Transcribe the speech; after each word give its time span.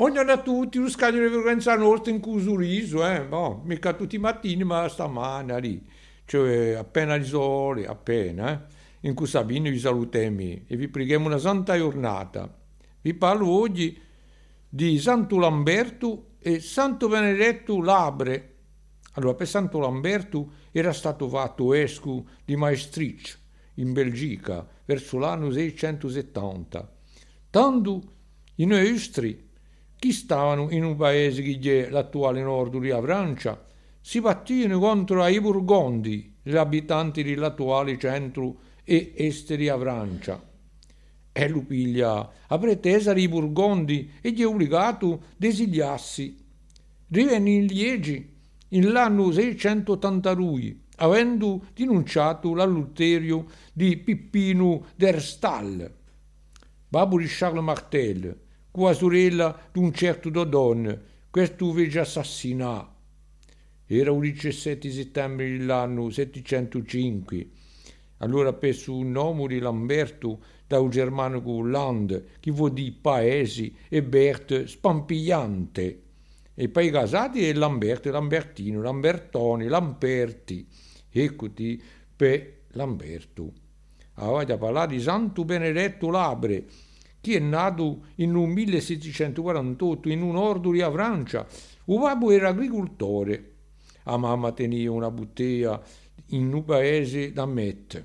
Vogliono 0.00 0.30
a 0.30 0.40
tutti 0.40 0.78
lo 0.78 0.88
scaglio 0.88 1.26
di 1.26 1.34
frequenza 1.34 1.74
nostra 1.74 2.12
in 2.12 2.20
cui 2.20 2.40
riso, 2.56 3.04
eh? 3.04 3.24
Boh, 3.24 3.62
mica 3.64 3.94
tutti 3.94 4.14
i 4.14 4.20
mattini, 4.20 4.62
ma 4.62 4.88
stamane 4.88 5.58
lì. 5.58 5.84
Cioè, 6.24 6.74
appena 6.74 7.16
il 7.16 7.24
sole, 7.24 7.84
appena, 7.84 8.52
eh? 8.52 9.08
In 9.08 9.14
cui 9.14 9.26
Sabino 9.26 9.68
vi 9.68 9.78
salutiamo 9.80 10.40
e 10.40 10.76
vi 10.76 10.86
preghiamo 10.86 11.26
una 11.26 11.38
santa 11.38 11.76
giornata. 11.76 12.48
Vi 13.00 13.12
parlo 13.14 13.48
oggi 13.48 14.00
di 14.68 15.00
Santo 15.00 15.36
Lamberto 15.36 16.34
e 16.38 16.60
Santo 16.60 17.08
Benedetto 17.08 17.82
Labre. 17.82 18.54
Allora, 19.14 19.34
per 19.34 19.48
Santo 19.48 19.80
Lamberto 19.80 20.52
era 20.70 20.92
stato 20.92 21.28
fatto 21.28 21.74
escu 21.74 22.24
di 22.44 22.54
Maestrich 22.54 23.36
in 23.74 23.92
Belgica 23.92 24.64
verso 24.84 25.18
l'anno 25.18 25.50
670. 25.50 26.96
Tanto 27.50 28.02
i 28.54 28.64
nostri, 28.64 29.47
che 29.98 30.12
stavano 30.12 30.70
in 30.70 30.84
un 30.84 30.96
paese 30.96 31.42
che 31.42 31.86
è 31.86 31.90
l'attuale 31.90 32.42
nord 32.42 32.78
di 32.78 32.90
Francia, 32.90 33.62
si 34.00 34.20
battivano 34.20 34.78
contro 34.78 35.26
i 35.26 35.40
Burgondi, 35.40 36.36
gli 36.42 36.56
abitanti 36.56 37.22
dell'attuale 37.22 37.98
centro 37.98 38.56
e 38.84 39.12
est 39.16 39.54
di 39.54 39.66
Francia. 39.66 40.42
E 41.32 41.48
lo 41.48 41.62
piglia 41.62 42.30
a 42.46 42.58
pretesa 42.58 43.12
dei 43.12 43.28
Burgondi 43.28 44.12
e 44.20 44.32
gli 44.32 44.40
è 44.40 44.46
obbligato 44.46 45.12
a 45.12 45.46
esiliarsi. 45.46 46.44
Rivenne 47.08 47.50
in 47.50 47.66
Liegi 47.66 48.36
l'anno 48.68 49.30
682 49.30 50.86
avendo 50.98 51.66
denunciato 51.74 52.54
l'adulterio 52.54 53.46
di 53.72 53.96
Pippino 53.98 54.86
d'Erstal, 54.96 55.92
babbo 56.88 57.18
di 57.18 57.26
Charles 57.28 57.62
Martel, 57.62 58.40
la 58.86 58.92
sorella 58.92 59.68
di 59.72 59.78
un 59.78 59.92
certo 59.92 60.30
Dodon, 60.30 61.00
questo 61.30 61.72
fece 61.72 61.98
assassinare. 62.00 62.86
Era 63.86 64.12
il 64.12 64.20
17 64.20 64.90
settembre 64.90 65.50
dell'anno 65.50 66.10
705. 66.10 67.48
Allora 68.18 68.52
presso 68.52 68.94
un 68.94 69.10
nome 69.10 69.46
di 69.46 69.58
Lamberto 69.58 70.40
da 70.66 70.80
un 70.80 70.90
germanico 70.90 71.64
Land, 71.64 72.24
che 72.40 72.50
vuol 72.50 72.72
dire 72.72 72.96
paesi, 73.00 73.74
e 73.88 74.02
Bert 74.02 74.64
spampigliante. 74.64 76.02
E 76.54 76.68
poi 76.68 76.90
casati 76.90 77.46
è 77.48 77.52
Lamberto, 77.54 78.10
Lambertino, 78.10 78.82
Lambertoni, 78.82 79.68
Lamperti 79.68 80.66
eccoti 81.10 81.82
per 82.14 82.62
Lamberto. 82.72 83.52
Avete 84.14 84.56
parlato 84.56 84.94
di 84.94 85.00
Santo 85.00 85.44
Benedetto 85.44 86.10
Labre, 86.10 86.66
che 87.20 87.36
è 87.36 87.38
nato 87.38 88.06
in 88.16 88.34
un 88.34 88.50
1648 88.50 90.08
in 90.08 90.22
un 90.22 90.36
ordo 90.36 90.70
di 90.70 90.80
Francia. 90.80 91.46
Il 91.84 91.98
babbo 91.98 92.30
era 92.30 92.48
agricoltore. 92.48 93.54
La 94.04 94.16
mamma 94.16 94.52
tenia 94.52 94.90
una 94.90 95.10
bottega 95.10 95.82
in 96.28 96.52
un 96.52 96.64
paese 96.64 97.32
da 97.32 97.46
Met. 97.46 98.04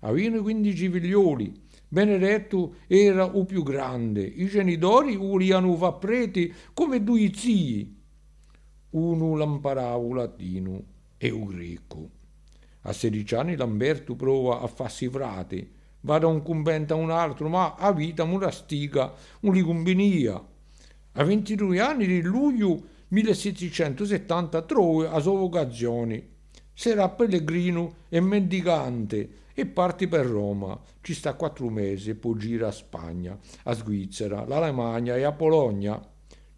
Avevano 0.00 0.42
15 0.42 0.90
figlioli. 0.90 1.68
Benedetto 1.88 2.76
era 2.86 3.24
il 3.24 3.44
più 3.46 3.62
grande. 3.62 4.22
I 4.22 4.46
genitori 4.46 5.16
volevano 5.16 5.74
fare 5.76 5.96
preti 5.98 6.54
come 6.72 7.02
due 7.02 7.32
zii. 7.34 7.98
Uno 8.90 9.36
l'imparava 9.36 10.14
latino 10.14 10.84
e 11.16 11.26
il 11.26 11.44
greco. 11.46 12.10
A 12.82 12.92
16 12.92 13.34
anni 13.34 13.56
Lamberto 13.56 14.14
prova 14.14 14.60
a 14.60 14.66
farsi 14.66 15.08
frate, 15.08 15.70
va 16.02 16.18
da 16.18 16.26
un 16.26 16.42
convento 16.42 16.94
a 16.94 16.96
un 16.96 17.10
altro, 17.10 17.48
ma 17.48 17.74
a 17.74 17.92
vita 17.92 18.22
una 18.22 18.50
stiga, 18.50 19.12
un 19.40 19.52
ligumbinia. 19.52 20.42
A 21.12 21.24
22 21.24 21.80
anni 21.80 22.06
di 22.06 22.22
luglio 22.22 22.80
1773 23.08 25.08
a 25.08 25.18
sua 25.18 25.36
vocazione. 25.36 26.28
Sarà 26.72 27.08
pellegrino 27.08 27.94
e 28.08 28.20
mendicante 28.20 29.30
e 29.52 29.66
parti 29.66 30.08
per 30.08 30.24
Roma. 30.24 30.80
Ci 31.00 31.14
sta 31.14 31.34
quattro 31.34 31.68
mesi 31.68 32.10
e 32.10 32.14
poi 32.14 32.38
gira 32.38 32.68
a 32.68 32.72
Spagna, 32.72 33.36
a 33.64 33.74
Svizzera, 33.74 34.46
l'Alemagna 34.46 35.16
e 35.16 35.24
a 35.24 35.32
Polonia. 35.32 36.00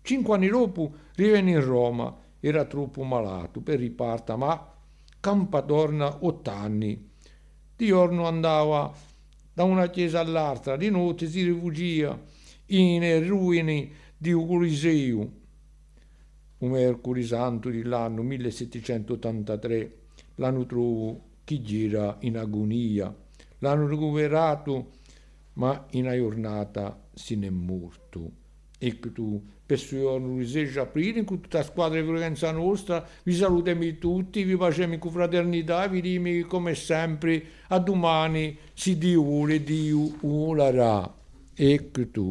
Cinque 0.03 0.35
anni 0.35 0.49
dopo 0.49 0.93
riviene 1.15 1.53
in 1.53 1.65
Roma. 1.65 2.15
Era 2.39 2.65
troppo 2.65 3.03
malato 3.03 3.61
per 3.61 3.79
riparta, 3.79 4.37
ma 4.37 4.69
Campadorna 5.19 6.19
anni. 6.45 7.11
Di 7.77 7.87
giorno 7.87 8.27
andava 8.27 8.93
da 9.53 9.65
una 9.65 9.89
chiesa 9.91 10.21
all'altra, 10.21 10.77
di 10.77 10.91
notte 10.91 11.27
si 11.27 11.45
rifugia 11.45 12.21
in 12.67 13.27
ruine 13.27 13.91
di 14.17 14.33
un 14.33 14.47
Coliseo. 14.47 15.33
Un 16.59 16.71
Mercuri 16.71 17.25
Santo 17.25 17.71
dell'anno 17.71 18.23
1783 18.23 19.97
l'hanno 20.37 20.65
trovato 20.65 21.31
chi 21.45 21.61
gira 21.61 22.17
in 22.21 22.39
agonia, 22.39 23.15
l'hanno 23.59 23.89
recuperato, 23.89 24.93
ma 25.55 25.87
in 25.91 26.11
giornata 26.15 27.09
se 27.13 27.35
ne 27.37 27.49
è 27.49 27.51
morto 27.51 28.42
e 28.85 28.99
che 28.99 29.13
tu 29.13 29.41
per 29.65 29.79
il 29.79 30.49
16 30.49 30.79
aprile 30.81 31.23
con 31.23 31.41
tutta 31.41 31.59
la 31.59 31.65
squadra 31.65 32.01
di 32.01 32.05
Florenza 32.05 32.51
nostra 32.51 33.07
vi 33.23 33.33
salutiamo 33.33 33.97
tutti, 33.99 34.43
vi 34.43 34.57
facciamo 34.57 34.99
con 34.99 35.13
fraternità, 35.13 35.87
vi 35.87 36.01
diciamo 36.01 36.49
come 36.49 36.75
sempre 36.75 37.45
a 37.69 37.79
domani, 37.79 38.59
se 38.75 38.99
Dio 38.99 39.23
vuole, 39.23 39.63
Dio 39.63 40.17
volerà. 40.21 41.15
Ecco 41.55 42.09
tu. 42.09 42.31